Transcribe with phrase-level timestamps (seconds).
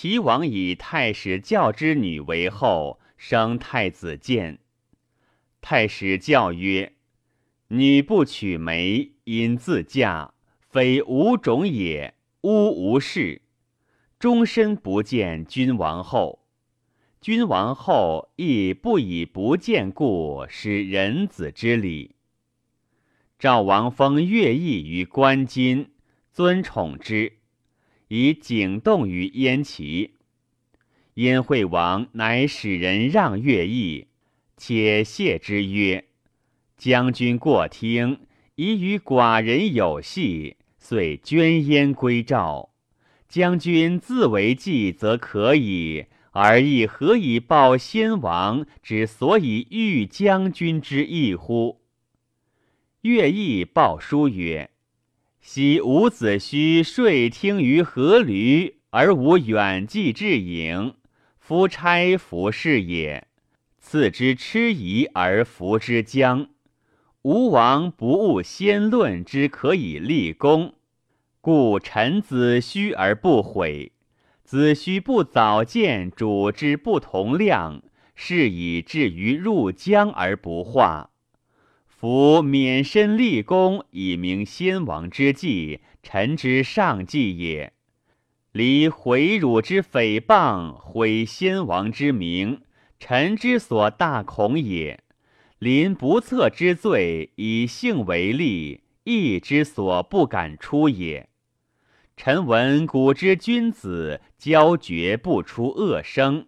[0.00, 4.60] 齐王以太史教之女为后，生太子建。
[5.60, 6.92] 太史教曰
[7.66, 13.42] ：“女不娶媒，因自嫁，非无种也，吾无事。
[14.20, 16.46] 终身不见君王后。
[17.20, 22.14] 君王后亦不以不见故，失人子之礼。”
[23.36, 25.90] 赵王封乐毅于关津，
[26.30, 27.37] 尊宠之，
[28.08, 30.14] 以景动于燕齐。
[31.14, 34.06] 燕惠王乃使人让乐毅，
[34.56, 36.04] 且谢之曰
[36.78, 38.20] ：“将军过听，
[38.54, 42.70] 已与寡人有隙，遂捐燕归赵。
[43.28, 51.80] 将军自为计，则可以；而亦何以报先王之所以遇将军之意乎？”
[53.02, 54.70] 乐毅报书曰
[55.50, 60.92] ：“昔伍子胥睡听于阖闾，而无远寄至郢。
[61.38, 63.26] 夫差服是也，
[63.78, 66.50] 赐之吃夷而服之将。
[67.22, 70.74] 吴王不务先论之可以立功，
[71.40, 73.92] 故臣子胥而不悔。
[74.44, 77.82] 子胥不早见主之不同量，
[78.14, 81.08] 是以至于入江而不化。”
[82.00, 87.72] 夫免身立功以明先王之计，臣之上计也。
[88.52, 92.60] 离毁辱之诽谤，毁先王之名，
[93.00, 95.00] 臣之所大恐也。
[95.58, 101.28] 临不测之罪，以性为利，义之所不敢出也。
[102.16, 106.44] 臣闻古之君子，交绝不出恶声；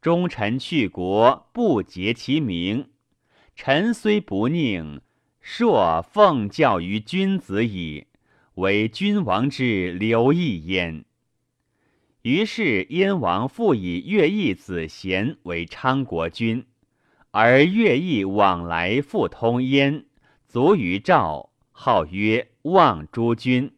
[0.00, 2.86] 忠臣去国，不结其名。
[3.64, 5.02] 臣虽不佞，
[5.40, 8.08] 硕奉教于君子矣，
[8.54, 11.04] 为君王之留意焉。
[12.22, 16.66] 于是燕王复以乐毅子贤为昌国君，
[17.30, 20.06] 而乐毅往来复通燕，
[20.48, 23.72] 卒于赵，号曰望诸君。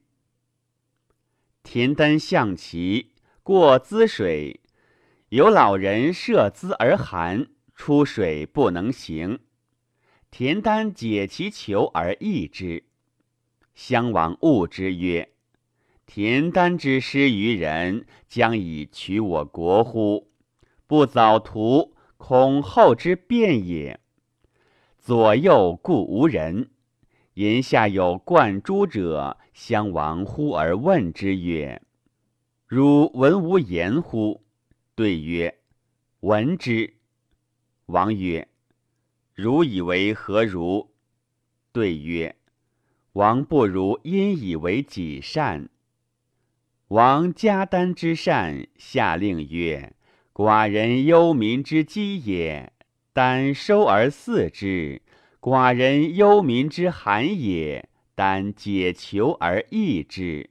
[1.63, 3.11] 田单向齐
[3.43, 4.63] 过淄水，
[5.29, 9.41] 有老人涉淄而寒，出水不能行。
[10.37, 12.83] 田丹解其求而易之，
[13.77, 15.29] 襄王恶之曰
[16.07, 20.33] ：“田丹之失于人，将以取我国乎？
[20.89, 24.01] 不早图，恐后之变也。
[24.99, 26.69] 左右故无人。
[27.35, 31.81] 言下有灌诸者，襄王呼而问之曰
[32.67, 34.43] ：‘汝闻无言乎？’
[34.97, 35.61] 对曰
[36.19, 36.95] ：‘闻之。’
[37.87, 38.49] 王曰。”
[39.35, 40.91] 汝以为何如？
[41.73, 42.37] 对曰：
[43.15, 45.69] 王不如因以为己善。
[46.87, 49.93] 王加丹之善，下令曰：
[50.33, 52.73] 寡人忧民之饥也，
[53.13, 55.01] 丹收而饲之；
[55.41, 60.51] 寡人忧民之寒也，丹解求而易之；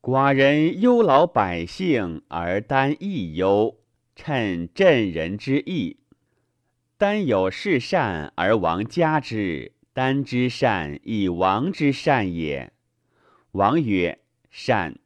[0.00, 3.78] 寡人忧劳百姓而丹亦忧，
[4.16, 5.98] 趁朕人之意。
[7.02, 12.72] 丹有事善而王加之，丹之善亦王之善也。
[13.50, 14.20] 王曰
[14.50, 15.00] ：“善。”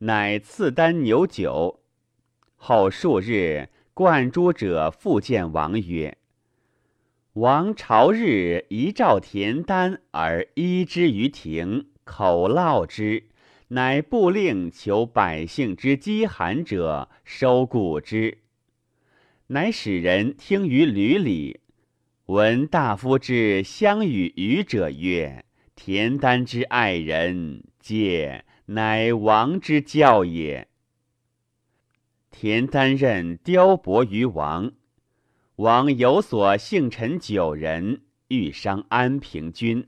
[0.00, 1.82] 乃赐丹牛酒。
[2.56, 6.16] 后数日，灌诸者复见王曰
[7.34, 13.24] ：“王朝日一召田丹而依之于庭，口烙之，
[13.68, 18.38] 乃不令求百姓之饥寒者收谷之。”
[19.52, 21.60] 乃使人听于闾里，
[22.24, 25.44] 闻大夫之相与语者曰
[25.76, 30.68] ：“田丹之爱人，戒乃王之教也。”
[32.32, 34.72] 田丹任雕伯于王，
[35.56, 39.86] 王有所幸臣九人，欲伤安平君。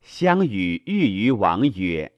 [0.00, 2.12] 相与欲于王曰：“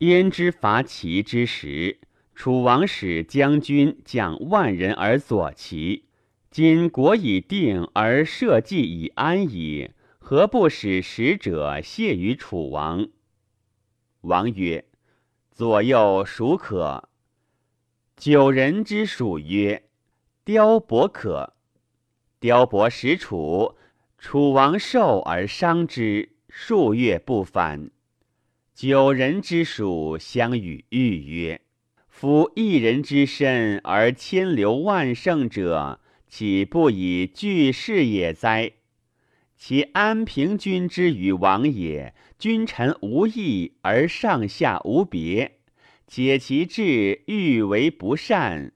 [0.00, 2.00] 焉知伐齐之时，
[2.34, 6.04] 楚王使将军将万人而左齐。”
[6.52, 13.08] 今国已定，而社稷已安矣，何不使使者谢于楚王？
[14.20, 14.84] 王曰
[15.50, 17.08] ：“左右孰可？”
[18.18, 19.84] 九人之属曰
[20.44, 21.54] ：“雕伯可。”
[22.38, 23.74] 雕伯使楚，
[24.18, 27.90] 楚王受而伤之，数月不返。
[28.74, 31.62] 九人之属相与欲曰
[32.10, 35.98] ：“夫一人之身而千流万乘者。”
[36.32, 38.72] 岂不以具事也哉？
[39.54, 45.58] 其安平君之与王也，君臣无义而上下无别，
[46.06, 48.72] 解其志欲为不善，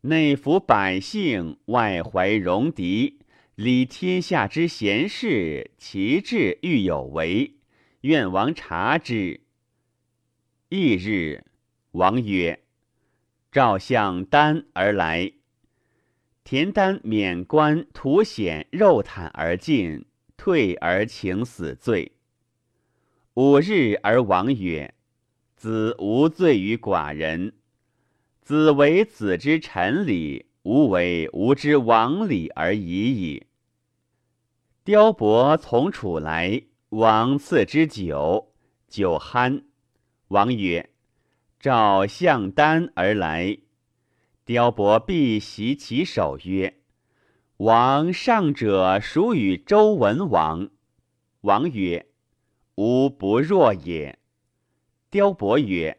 [0.00, 3.18] 内服百姓，外怀戎狄，
[3.54, 7.56] 理天下之贤士，其志欲有为，
[8.00, 9.42] 愿王察之。
[10.70, 11.44] 翌日，
[11.90, 12.60] 王曰
[13.52, 15.32] ：“赵相丹而来。”
[16.50, 20.06] 田丹免官，图显肉袒而进，
[20.38, 22.12] 退而请死罪。
[23.34, 24.94] 五日而王曰
[25.56, 27.52] ：“子无罪于寡人。”
[28.40, 33.46] 子为子之臣礼，吾为吾之王礼而已矣。
[34.82, 38.54] 雕伯从楚来，王赐之酒，
[38.88, 39.64] 酒酣。
[40.28, 40.88] 王曰
[41.60, 43.58] ：“召相丹而来。”
[44.48, 46.78] 雕伯必袭其首曰
[47.58, 50.70] ：“王上者属与周文王。”
[51.44, 52.06] 王曰
[52.76, 54.18] ：“吾不若也。”
[55.10, 55.98] 雕伯曰：“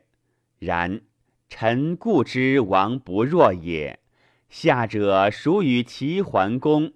[0.58, 1.02] 然。”
[1.48, 4.00] 臣固知王不若也。
[4.50, 6.94] 下者孰与齐桓公？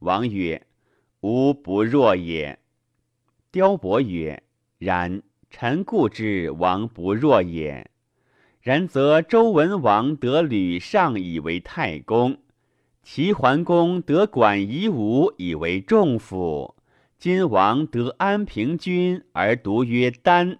[0.00, 0.66] 王曰
[1.20, 2.58] ：“吾不若也。”
[3.50, 4.42] 雕伯曰
[4.76, 5.22] ：“然。
[5.48, 7.90] 臣固知王不若也。
[8.64, 12.38] 然则周文王得吕尚以为太公，
[13.02, 16.74] 齐桓公得管夷吾以为仲父，
[17.18, 20.58] 今王得安平君而独曰丹。”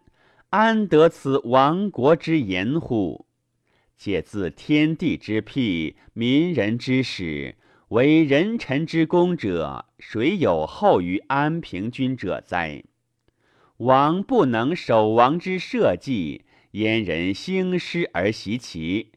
[0.55, 3.25] 安得此亡国之言乎？
[3.97, 7.56] 且自天地之辟，民人之始，
[7.89, 12.85] 为人臣之功者，谁有后于安平君者哉？
[13.79, 16.44] 王不能守王之社稷，
[16.75, 19.12] 燕人兴师而袭齐，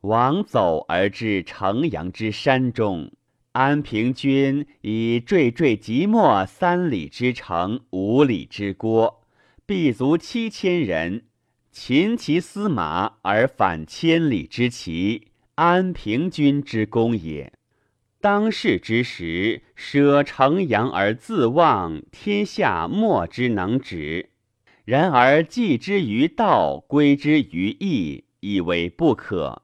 [0.00, 3.12] 王走而至城阳之山中，
[3.52, 9.26] 安平君以惴惴即没三里之城，五里之郭。
[9.66, 11.26] 必足七千人，
[11.70, 17.52] 擒其司马而反千里之骑，安平君之功也。
[18.22, 24.30] 当世之时，舍城阳而自忘，天下莫之能止。
[24.84, 29.62] 然而继之于道，归之于义，以为不可。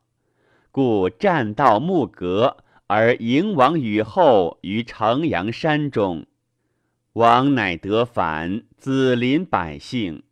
[0.70, 6.26] 故占道木格，而迎王与后于城阳山中。
[7.14, 10.22] 王乃得反，子临百姓。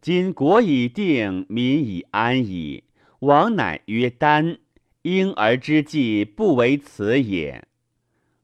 [0.00, 2.84] 今国已定，民已安矣。
[3.20, 4.58] 王乃曰：“丹，
[5.02, 7.66] 婴儿之计不为此也。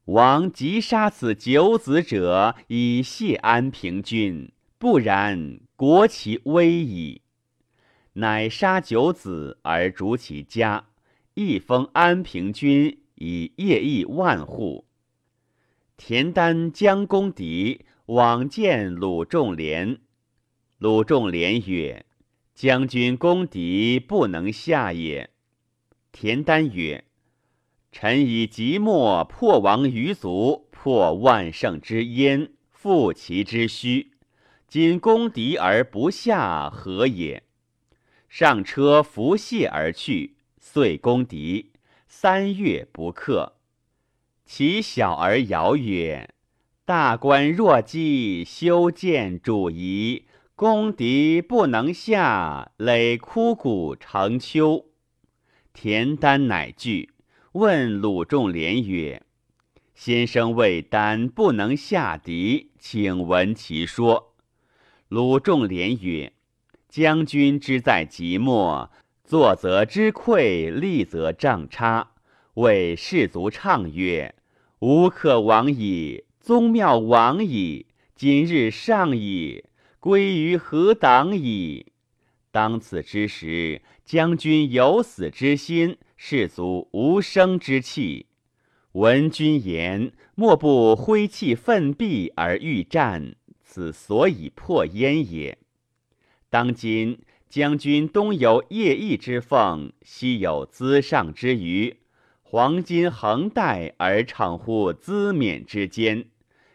[0.06, 4.50] 王即杀此九子者，以谢安平君。
[4.76, 7.22] 不然，国其危矣。
[8.14, 10.86] 乃杀九子而逐其家，
[11.34, 14.86] 亦封安平君，以业邑万户。”
[15.96, 19.98] 田丹将攻敌，往见鲁仲连。
[20.78, 22.04] 鲁仲连曰
[22.54, 25.30] ：“将军攻敌，不能下也。”
[26.12, 27.04] 田丹曰
[27.90, 34.13] ：“臣以即墨破王于足，破万乘之焉，复其之虚。
[34.74, 37.44] 今攻敌而不下，何也？”
[38.28, 41.70] 上车伏谢而去，遂攻敌，
[42.08, 43.52] 三月不克。
[44.44, 46.28] 其小儿谣曰
[46.84, 50.24] ：“大官若饥，修建主仪。
[50.56, 54.86] 攻敌不能下，累枯骨成丘。”
[55.72, 57.12] 田丹乃惧，
[57.52, 59.22] 问鲁仲连曰
[59.94, 64.32] ：“先生谓丹不能下敌，请闻其说。”
[65.08, 66.32] 鲁仲连曰
[66.88, 68.90] ：“将军之在即墨，
[69.22, 72.12] 坐则知愧，立则杖差。”
[72.54, 74.34] 为士卒唱曰
[74.80, 79.64] ：“吾可亡矣，宗庙亡矣，今日上矣，
[79.98, 81.86] 归于何党矣？
[82.50, 88.26] 当此之时，将军有死之心，士卒无生之气。
[88.92, 93.34] 闻君言，莫不挥气奋臂而欲战，
[93.74, 95.58] 此所以破燕也。
[96.48, 101.96] 当今将军东有夜邑之凤，西有资上之鱼。”
[102.40, 106.26] 黄金横带而逞乎资冕之间，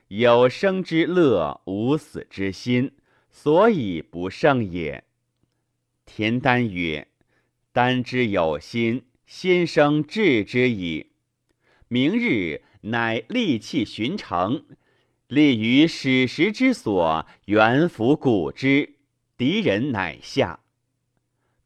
[0.10, 2.92] 有生之乐，无死之心，
[3.32, 5.06] 所以不胜也。
[6.06, 7.08] 田丹曰
[7.72, 11.12] ：“丹之有心，先生治之矣。
[11.88, 14.66] 明日乃利器巡城，
[15.30, 18.96] 立于史实之所，元服古之，
[19.38, 20.62] 敌人乃下。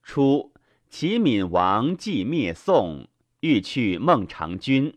[0.03, 0.51] 初，
[0.89, 3.07] 齐闵王既灭宋。”
[3.39, 4.93] 欲去孟尝君，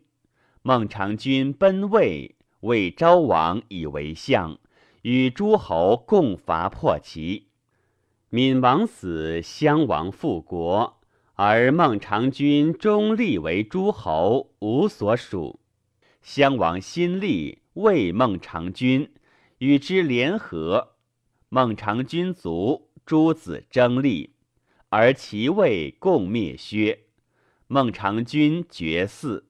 [0.62, 4.58] 孟尝君奔魏，魏昭王以为相，
[5.02, 7.49] 与诸侯共伐破齐。
[8.30, 11.00] 闵王死，襄王复国，
[11.35, 15.58] 而孟尝君终立为诸侯，无所属。
[16.23, 19.12] 襄王新立，魏孟尝君，
[19.59, 20.95] 与之联合。
[21.50, 24.30] 孟尝君卒，诸子争立，
[24.88, 27.00] 而齐魏共灭薛。
[27.66, 29.42] 孟尝君绝嗣。